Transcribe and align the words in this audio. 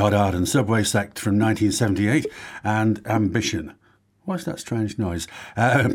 Godard 0.00 0.34
and 0.34 0.48
Subway 0.48 0.82
Sect 0.82 1.18
from 1.18 1.38
1978 1.38 2.26
and 2.64 3.06
Ambition. 3.06 3.74
What's 4.24 4.44
that 4.44 4.58
strange 4.58 4.96
noise? 4.98 5.28
Uh, 5.58 5.90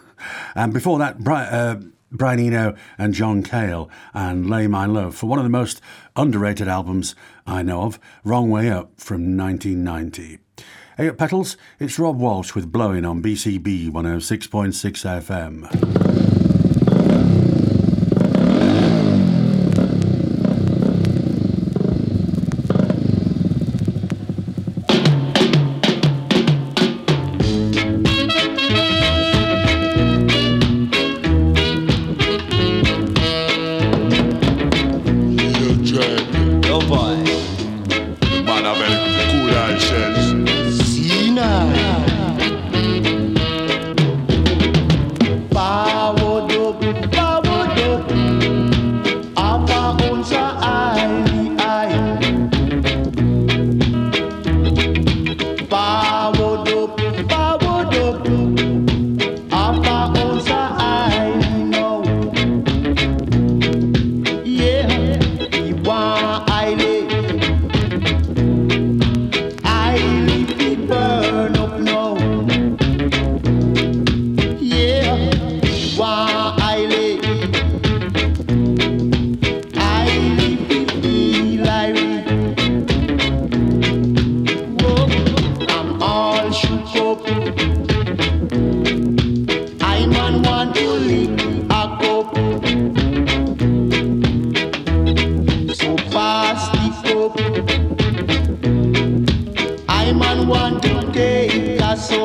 and 0.54 0.72
before 0.72 0.98
that, 0.98 1.16
uh, 1.28 1.76
Brian 2.10 2.40
Eno 2.40 2.74
and 2.96 3.12
John 3.12 3.42
Cale 3.42 3.90
and 4.14 4.48
Lay 4.48 4.66
My 4.66 4.86
Love 4.86 5.14
for 5.14 5.26
one 5.26 5.38
of 5.38 5.44
the 5.44 5.50
most 5.50 5.82
underrated 6.16 6.68
albums 6.68 7.14
I 7.46 7.62
know 7.62 7.82
of, 7.82 8.00
Wrong 8.24 8.48
Way 8.48 8.70
Up 8.70 8.92
from 8.96 9.36
1990. 9.36 10.38
Hey 10.96 11.10
up 11.10 11.18
Petals, 11.18 11.58
it's 11.78 11.98
Rob 11.98 12.18
Walsh 12.18 12.54
with 12.54 12.72
Blowin 12.72 13.04
on 13.04 13.22
BCB 13.22 13.90
106.6 13.90 15.20
FM. 15.22 16.29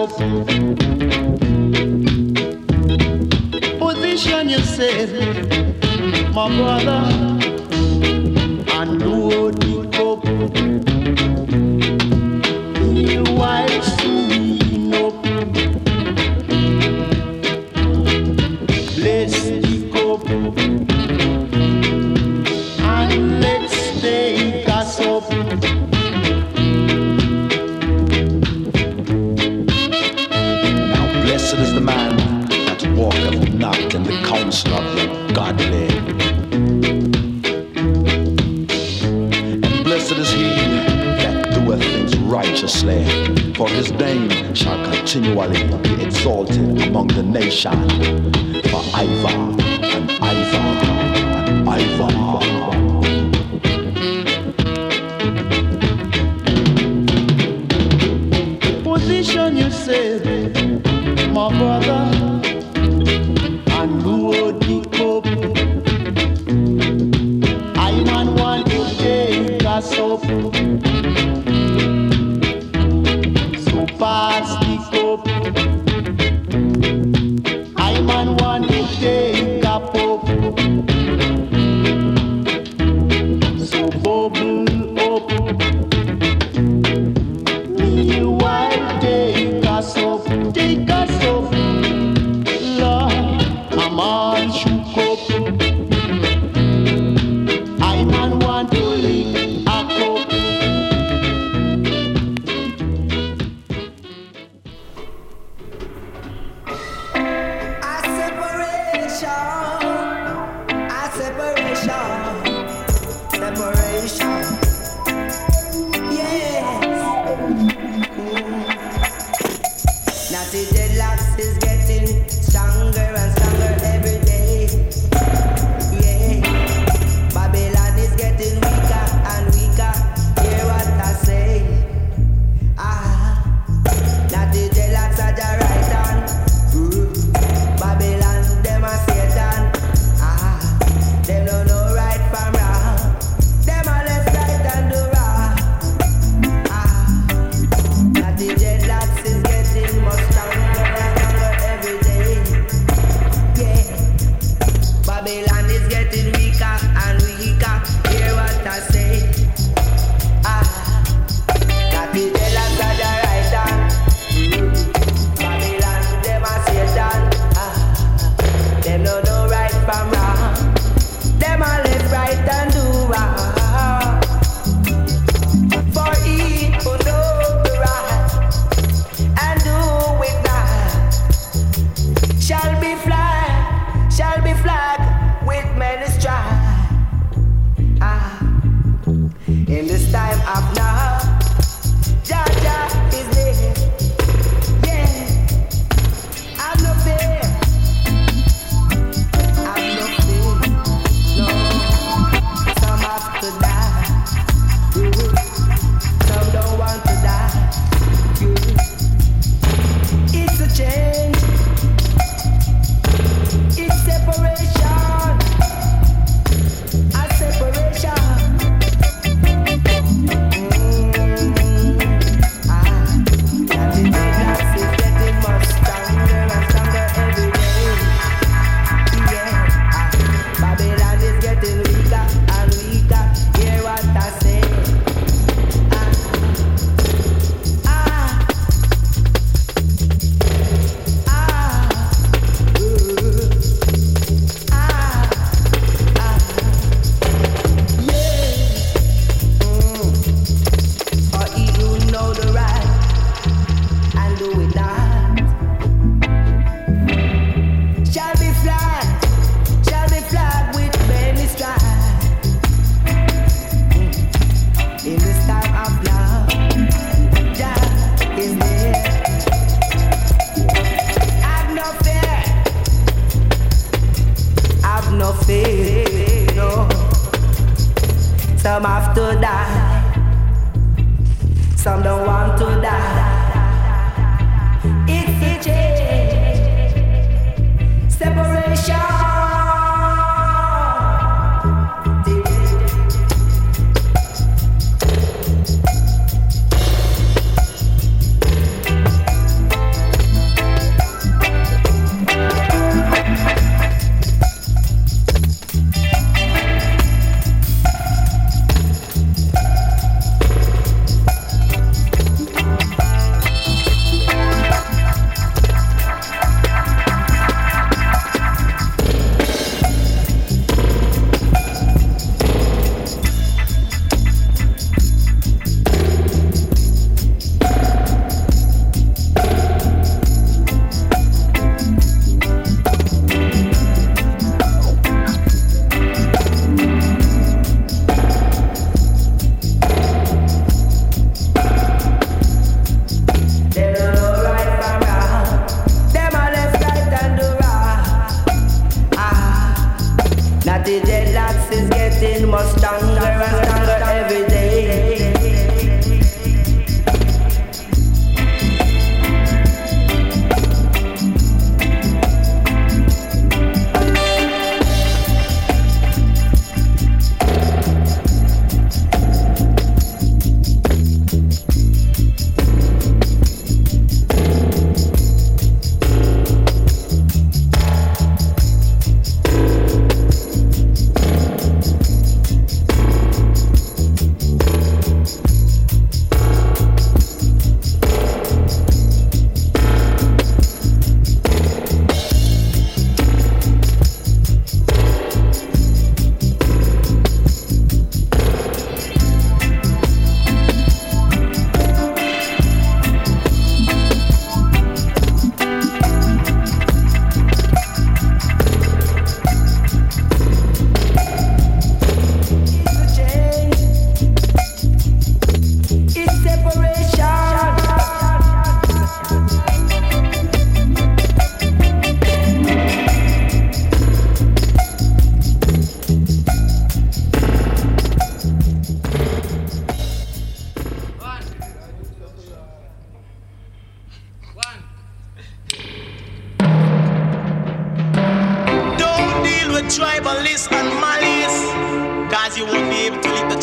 up. 0.05 0.17
Position 3.79 4.49
yourself, 4.49 5.09
my 6.33 6.47
brother. 6.57 7.24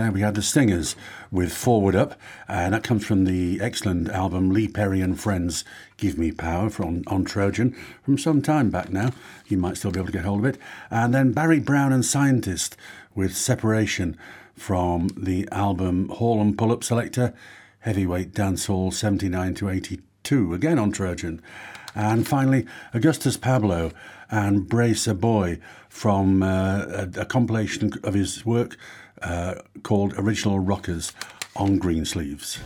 there, 0.00 0.10
we 0.10 0.22
had 0.22 0.34
the 0.34 0.42
Stingers 0.42 0.96
with 1.30 1.52
Forward 1.52 1.94
Up, 1.94 2.18
and 2.48 2.72
that 2.72 2.82
comes 2.82 3.04
from 3.04 3.24
the 3.24 3.60
excellent 3.60 4.08
album 4.08 4.50
Lee 4.50 4.66
Perry 4.66 5.00
and 5.00 5.20
Friends 5.20 5.64
Give 5.98 6.16
Me 6.16 6.32
Power 6.32 6.70
from 6.70 7.02
on 7.06 7.24
Trojan 7.24 7.76
from 8.02 8.16
some 8.16 8.40
time 8.40 8.70
back 8.70 8.90
now. 8.90 9.12
You 9.48 9.58
might 9.58 9.76
still 9.76 9.90
be 9.90 10.00
able 10.00 10.06
to 10.06 10.12
get 10.12 10.24
hold 10.24 10.40
of 10.40 10.46
it. 10.46 10.58
And 10.90 11.14
then 11.14 11.32
Barry 11.32 11.60
Brown 11.60 11.92
and 11.92 12.04
Scientist 12.04 12.76
with 13.14 13.36
Separation 13.36 14.16
from 14.54 15.08
the 15.16 15.46
album 15.52 16.08
Haul 16.08 16.40
and 16.40 16.56
Pull 16.56 16.72
Up 16.72 16.80
Selecta, 16.80 17.34
Heavyweight 17.80 18.32
Dancehall 18.32 18.94
79 18.94 19.54
to 19.56 19.68
82, 19.68 20.54
again 20.54 20.78
on 20.78 20.92
Trojan. 20.92 21.42
And 21.94 22.26
finally, 22.26 22.66
Augustus 22.94 23.36
Pablo 23.36 23.92
and 24.30 24.68
Brace 24.68 25.06
a 25.06 25.14
Boy 25.14 25.58
from 25.88 26.42
uh, 26.42 26.84
a, 26.86 27.08
a, 27.16 27.24
compilation 27.24 27.92
of 28.04 28.14
his 28.14 28.46
work 28.46 28.76
uh, 29.22 29.54
called 29.82 30.14
Original 30.16 30.58
Rockers 30.58 31.12
on 31.56 31.78
Greensleeves. 31.78 32.58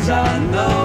words 0.00 0.08
I 0.08 0.38
know. 0.50 0.79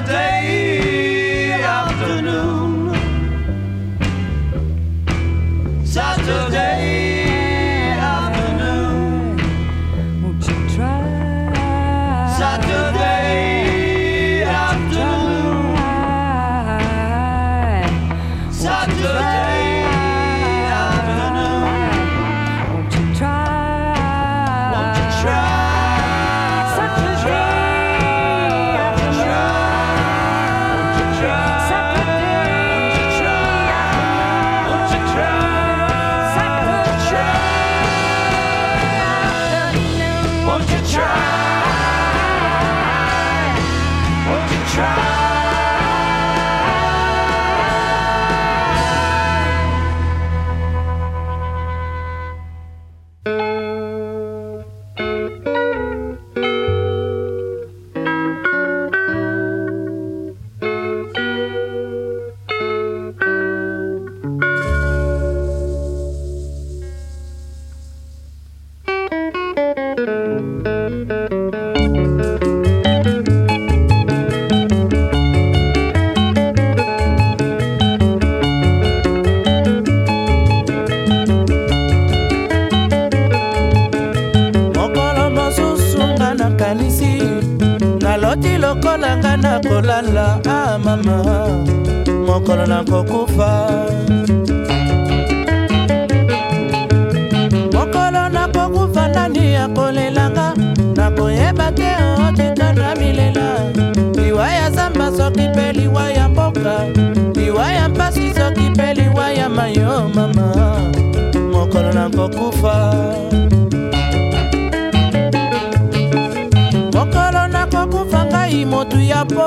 day 0.00 1.52
afternoon. 1.52 2.51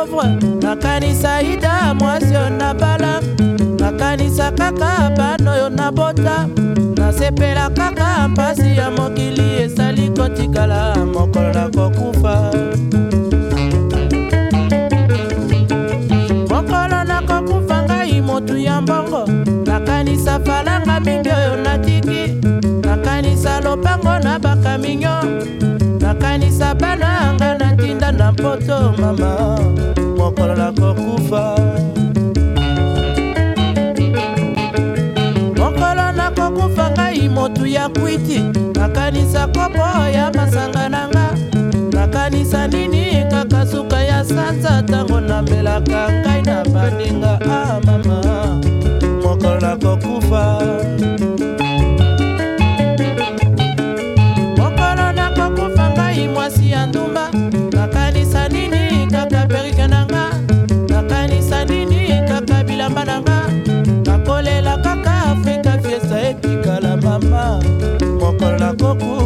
Pauvre 0.06 0.38
nakanisa 0.62 1.42
ida 1.42 1.94
mwasi 1.94 2.26
oyo 2.36 2.50
nabala 2.50 3.22
nakanisa 3.80 4.52
kaka 4.52 5.12
bana 5.18 5.52
oyo 5.52 5.70
nabota 5.70 6.48
nasepela 6.98 7.70
kaka 7.70 8.28
mpasi 8.28 8.78
ya 8.78 8.92
mokili 8.92 9.62
esali 9.64 10.10
kotikala 10.10 10.96
mokolo 11.06 11.54
nakokufa 11.54 12.52
mokolo 16.50 17.04
nakokufa 17.04 17.84
ngai 17.84 18.22
motu 18.22 18.58
ya 18.58 18.82
mbongo. 18.82 19.28
Nakanisa 19.66 20.40
falanga 20.40 21.00
mingi 21.00 21.30
oyo 21.30 21.56
natiki 21.64 22.36
nakanisa 22.88 23.62
lopango 23.62 24.20
na 24.24 24.40
bakaminyo 24.40 25.16
nakanisa 26.00 26.76
bana 26.76 27.20
anga 27.20 27.45
natinda 27.45 27.45
na 27.45 27.45
poto 28.36 28.94
mama 29.02 29.60
mokolo 30.18 30.56
nakokufa 30.56 31.44
mokolo 35.58 36.12
nakokufa 36.12 36.92
ngai 36.92 37.30
motu 37.30 37.66
ya 37.66 37.90
kwiti 37.90 38.40
nakanisa 38.76 39.48
kopo 39.48 39.86
ya 40.14 40.32
masanga 40.36 40.90
nanga 40.90 41.38
nakanisa 41.92 42.68
nini 42.68 43.26
kaka 43.32 43.66
suka 43.68 44.04
ya 44.04 44.26
sanza 44.26 44.82
ntango 44.82 45.20
namelaka 45.20 46.10
ngai 46.12 46.42
na 46.42 46.64
baninga. 46.66 47.40
Ah 47.50 47.80
mama 47.86 48.22
mokolo 49.24 49.60
nakokufa 49.60 50.44
poco 68.94 69.25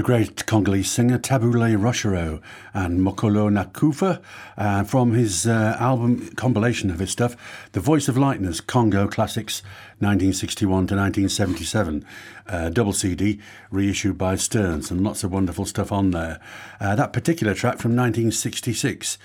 The 0.00 0.06
great 0.06 0.46
Congolese 0.46 0.90
singer 0.90 1.18
Tabule 1.18 1.76
Rochereau 1.76 2.40
and 2.72 3.00
Mokolo 3.00 3.50
Nakufa 3.52 4.22
uh, 4.56 4.82
from 4.82 5.12
his 5.12 5.46
uh, 5.46 5.76
album 5.78 6.30
compilation 6.36 6.90
of 6.90 7.00
his 7.00 7.10
stuff, 7.10 7.36
The 7.72 7.80
Voice 7.80 8.08
of 8.08 8.16
Lightness 8.16 8.62
Congo 8.62 9.06
Classics 9.06 9.60
1961 9.98 10.70
to 10.86 10.96
1977, 10.96 12.06
uh, 12.46 12.70
double 12.70 12.94
CD 12.94 13.40
reissued 13.70 14.16
by 14.16 14.36
Stearns, 14.36 14.90
and 14.90 15.04
lots 15.04 15.22
of 15.22 15.34
wonderful 15.34 15.66
stuff 15.66 15.92
on 15.92 16.12
there. 16.12 16.40
Uh, 16.80 16.96
that 16.96 17.12
particular 17.12 17.52
track 17.52 17.76
from 17.76 17.94
1966. 17.94 19.18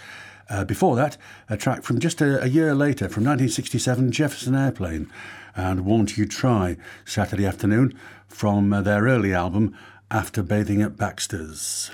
Uh, 0.49 0.65
before 0.65 0.97
that, 0.97 1.15
a 1.47 1.55
track 1.55 1.83
from 1.83 1.99
just 2.01 2.19
a, 2.19 2.43
a 2.43 2.47
year 2.47 2.75
later, 2.75 3.07
from 3.07 3.23
1967, 3.23 4.11
Jefferson 4.11 4.55
Airplane 4.55 5.09
and 5.55 5.85
Won't 5.85 6.17
You 6.17 6.25
Try, 6.25 6.75
Saturday 7.05 7.45
afternoon, 7.45 7.97
from 8.27 8.73
uh, 8.73 8.81
their 8.81 9.03
early 9.03 9.33
album, 9.33 9.75
after 10.12 10.44
bathing 10.44 10.82
at 10.82 10.98
Baxter's. 10.98 11.91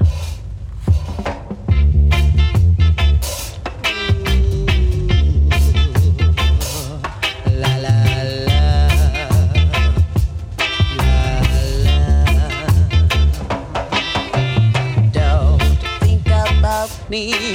me. 17.11 17.50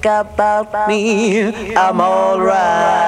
about 0.09 0.87
me, 0.87 1.75
I'm 1.75 2.01
alright. 2.01 2.98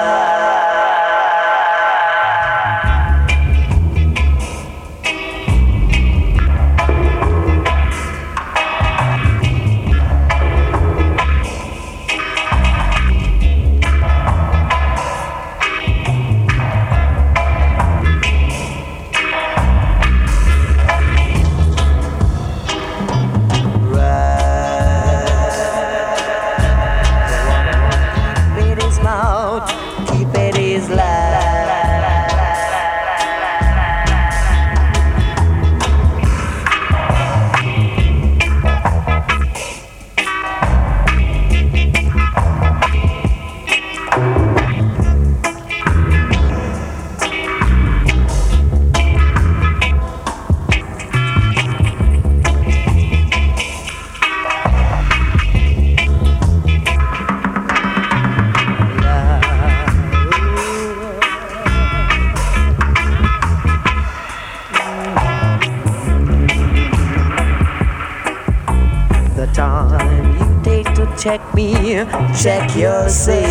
you'll 72.82 73.08
see. 73.08 73.41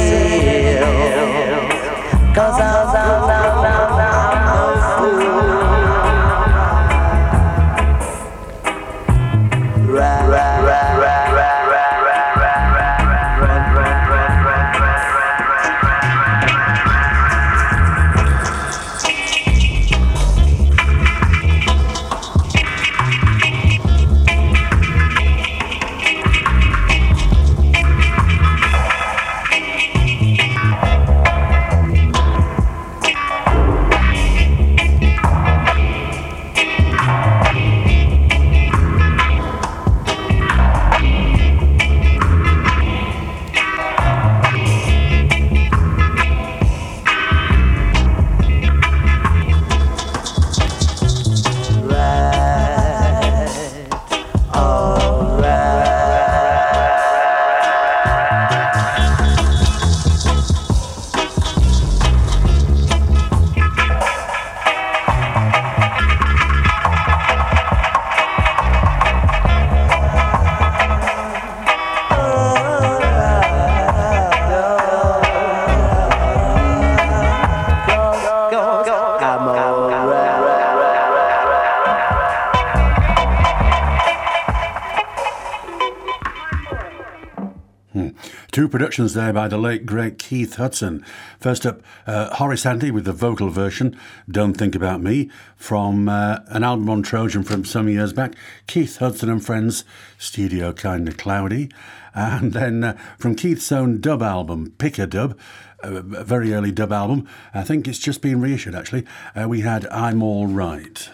productions 88.71 89.13
there 89.13 89.33
by 89.33 89.47
the 89.47 89.57
late, 89.57 89.85
great 89.85 90.17
Keith 90.17 90.55
Hudson. 90.55 91.05
First 91.39 91.65
up, 91.65 91.81
uh, 92.07 92.33
Horace 92.35 92.65
Andy 92.65 92.89
with 92.89 93.05
the 93.05 93.13
vocal 93.13 93.49
version, 93.49 93.99
Don't 94.29 94.53
Think 94.55 94.73
About 94.73 95.01
Me, 95.01 95.29
from 95.55 96.09
uh, 96.09 96.39
an 96.47 96.63
album 96.63 96.89
on 96.89 97.03
Trojan 97.03 97.43
from 97.43 97.65
some 97.65 97.89
years 97.89 98.13
back, 98.13 98.33
Keith 98.67 98.97
Hudson 98.97 99.29
and 99.29 99.45
Friends, 99.45 99.83
Studio 100.17 100.71
Kinda 100.71 101.11
Cloudy. 101.11 101.69
And 102.13 102.53
then 102.53 102.83
uh, 102.83 102.97
from 103.19 103.35
Keith's 103.35 103.71
own 103.71 104.01
dub 104.01 104.23
album, 104.23 104.73
Pick 104.77 104.97
a 104.97 105.05
Dub, 105.05 105.37
a 105.83 106.01
very 106.01 106.53
early 106.53 106.71
dub 106.71 106.91
album, 106.91 107.27
I 107.53 107.63
think 107.63 107.87
it's 107.87 107.99
just 107.99 108.21
been 108.21 108.41
reissued 108.41 108.75
actually, 108.75 109.05
uh, 109.35 109.47
we 109.47 109.61
had 109.61 109.85
I'm 109.87 110.23
All 110.23 110.47
Right. 110.47 111.09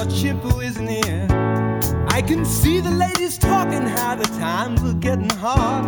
Lord 0.00 0.12
Chippo 0.14 0.64
is 0.64 0.78
near. 0.78 1.26
I 2.08 2.22
can 2.22 2.46
see 2.46 2.80
the 2.80 2.90
ladies 2.90 3.36
talking 3.36 3.82
how 3.82 4.14
the 4.14 4.24
times 4.40 4.82
are 4.82 4.94
getting 4.94 5.28
hard. 5.28 5.84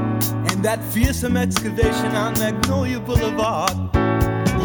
And 0.50 0.62
that 0.62 0.84
fearsome 0.92 1.38
excavation 1.38 2.14
on 2.14 2.34
Magnolia 2.34 3.00
Boulevard. 3.00 3.72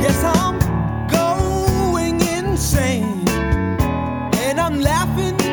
Yes, 0.04 0.22
I'm 0.22 0.60
going 1.08 2.20
insane. 2.20 3.24
And 4.44 4.60
I'm 4.60 4.82
laughing 4.82 5.47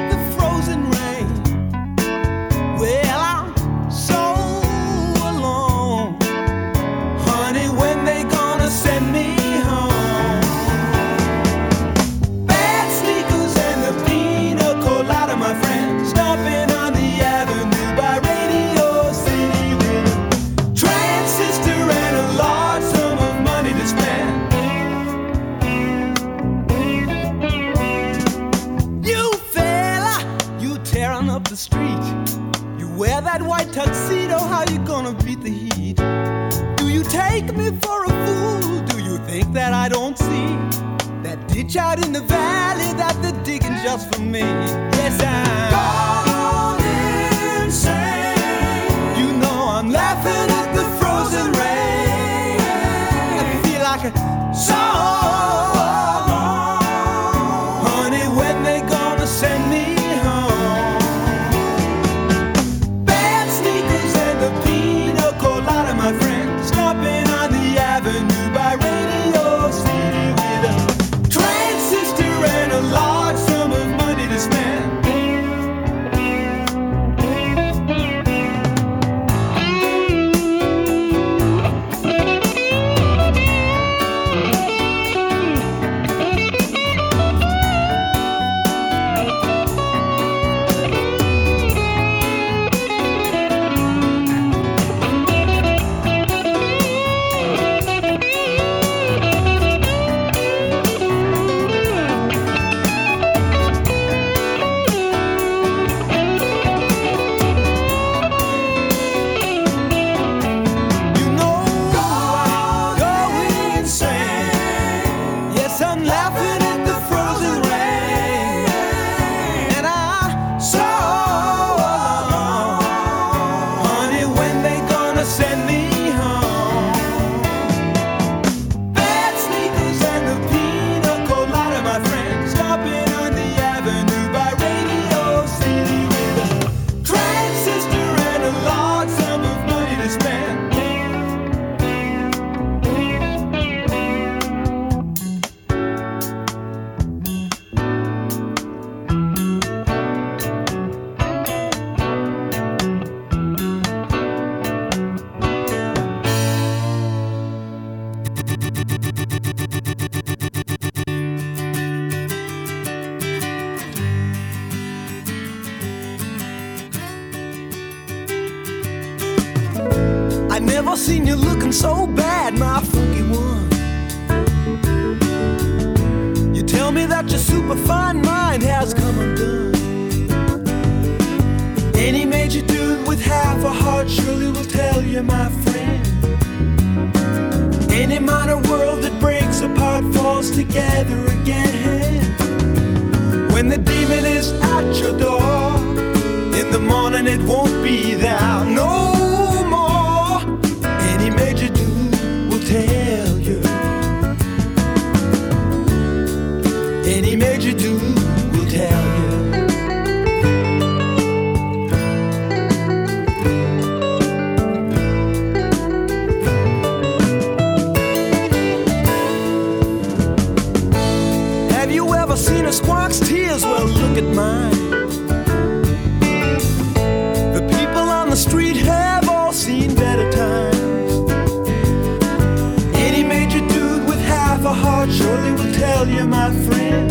you're 236.15 236.27
my 236.27 236.51
friend. 236.67 237.11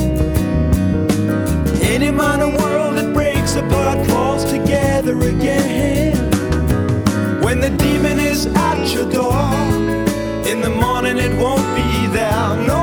Any 1.82 2.12
minor 2.12 2.50
world 2.58 2.98
that 2.98 3.14
breaks 3.14 3.56
apart 3.56 4.06
falls 4.08 4.46
together 4.46 5.18
again. 5.20 6.16
When 7.44 7.60
the 7.60 7.70
demon 7.70 8.20
is 8.20 8.46
at 8.46 8.94
your 8.94 9.10
door, 9.12 9.34
in 10.52 10.62
the 10.62 10.70
morning 10.70 11.18
it 11.18 11.34
won't 11.38 11.68
be 11.76 12.08
there. 12.08 12.56
No 12.68 12.83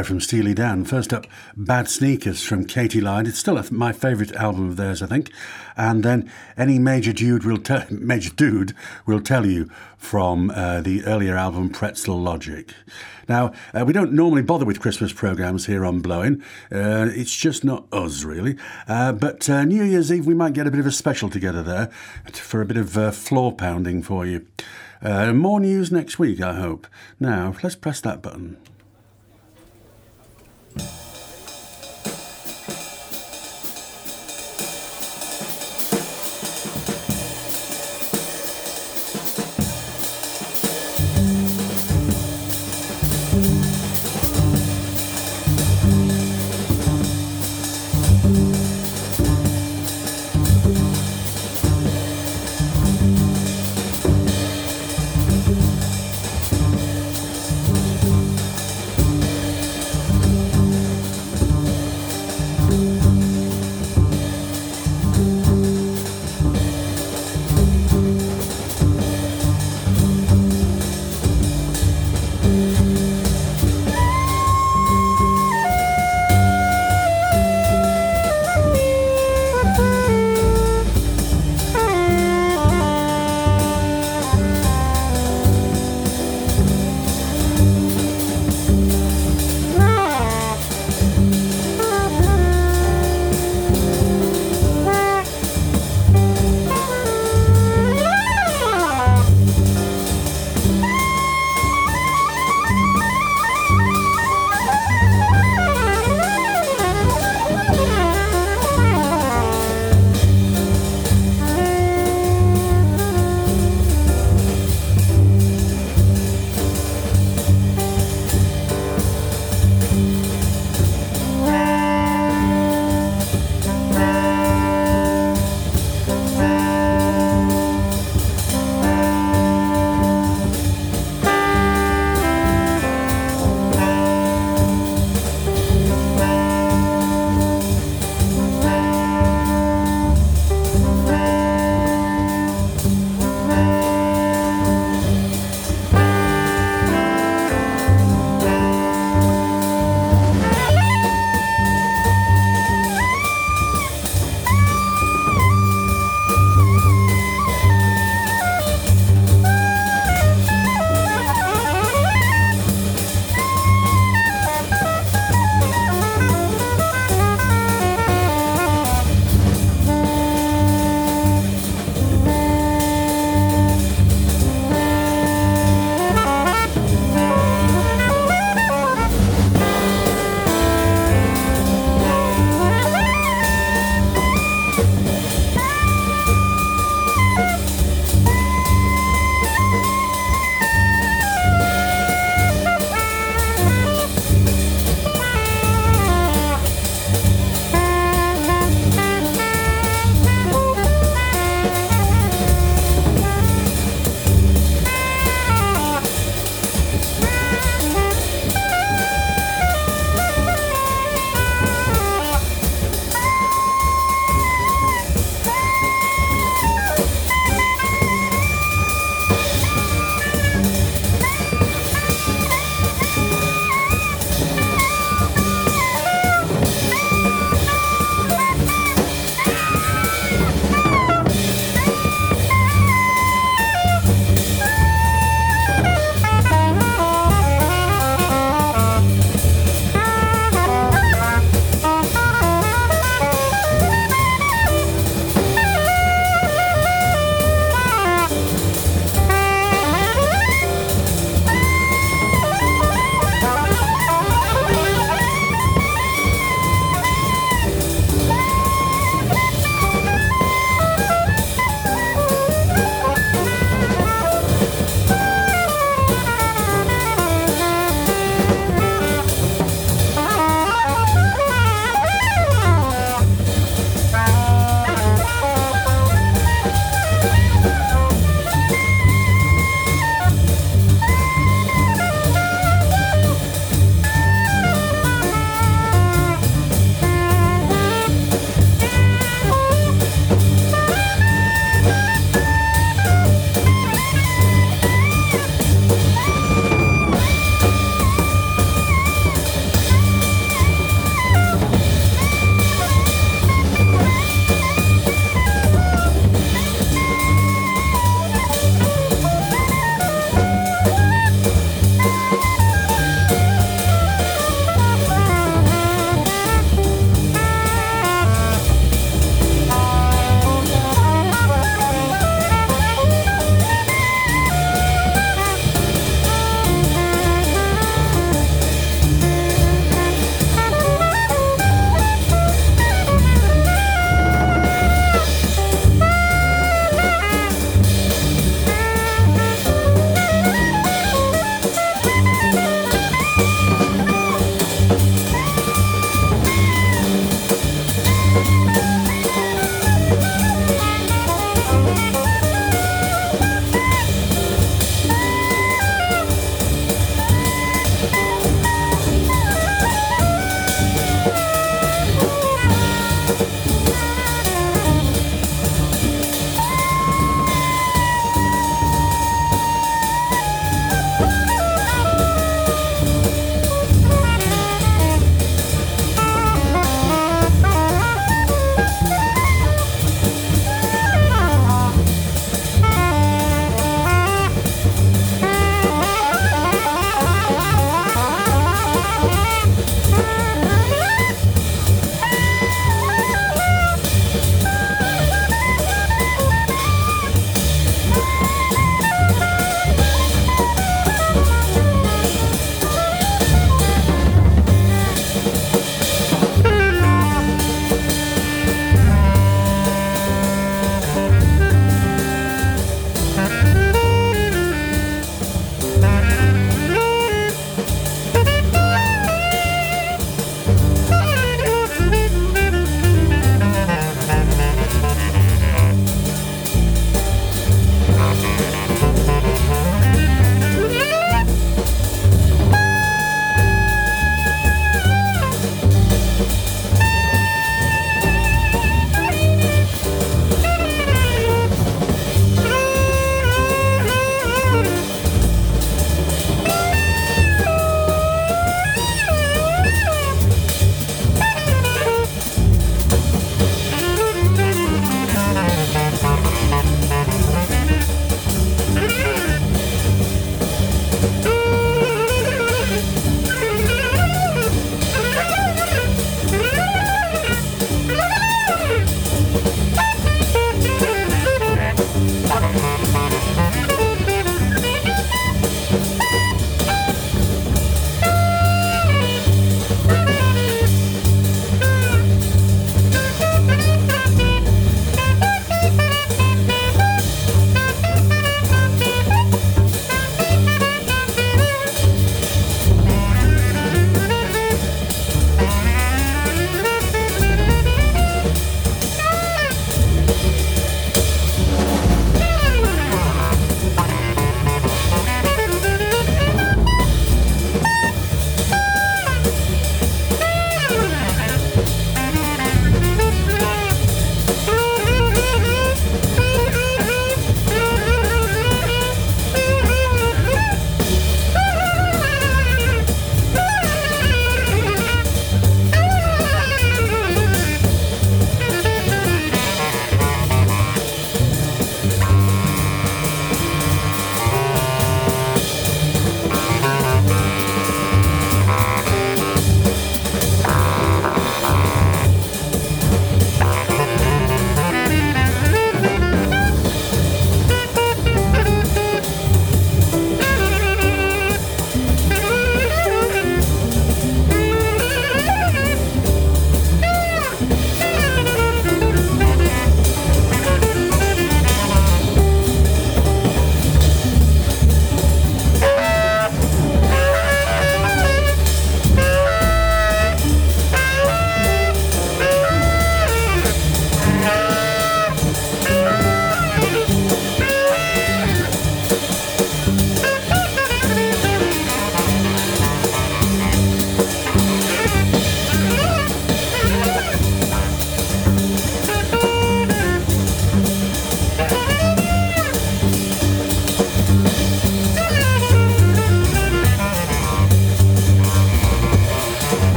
there 0.00 0.04
from 0.06 0.20
Steely 0.20 0.54
Dan. 0.54 0.82
First 0.86 1.12
up, 1.12 1.26
Bad 1.54 1.86
Sneakers 1.86 2.42
from 2.42 2.64
Katie 2.64 3.02
Lyde. 3.02 3.26
It's 3.26 3.38
still 3.38 3.58
a, 3.58 3.70
my 3.70 3.92
favourite 3.92 4.32
album 4.32 4.70
of 4.70 4.76
theirs, 4.78 5.02
I 5.02 5.06
think. 5.06 5.30
And 5.76 6.02
then 6.02 6.32
any 6.56 6.78
major 6.78 7.12
dude 7.12 7.44
will 7.44 7.58
tell 7.58 7.84
major 7.90 8.30
dude 8.30 8.74
will 9.04 9.20
tell 9.20 9.44
you 9.44 9.68
from 9.98 10.52
uh, 10.52 10.80
the 10.80 11.04
earlier 11.04 11.36
album 11.36 11.68
Pretzel 11.68 12.18
Logic. 12.18 12.72
Now 13.28 13.52
uh, 13.74 13.84
we 13.84 13.92
don't 13.92 14.14
normally 14.14 14.40
bother 14.40 14.64
with 14.64 14.80
Christmas 14.80 15.12
programs 15.12 15.66
here 15.66 15.84
on 15.84 16.00
Blowing. 16.00 16.42
Uh, 16.72 17.10
it's 17.10 17.36
just 17.36 17.62
not 17.62 17.86
us 17.92 18.24
really. 18.24 18.56
Uh, 18.88 19.12
but 19.12 19.50
uh, 19.50 19.64
New 19.64 19.84
Year's 19.84 20.10
Eve 20.10 20.24
we 20.24 20.32
might 20.32 20.54
get 20.54 20.66
a 20.66 20.70
bit 20.70 20.80
of 20.80 20.86
a 20.86 20.92
special 20.92 21.28
together 21.28 21.62
there 21.62 21.90
for 22.32 22.62
a 22.62 22.66
bit 22.66 22.78
of 22.78 22.96
uh, 22.96 23.10
floor 23.10 23.54
pounding 23.54 24.02
for 24.02 24.24
you. 24.24 24.46
More 25.02 25.60
news 25.60 25.92
next 25.92 26.18
week, 26.18 26.40
I 26.40 26.54
hope. 26.54 26.86
Now 27.18 27.54
let's 27.62 27.76
press 27.76 28.00
that 28.00 28.22
button. 28.22 28.56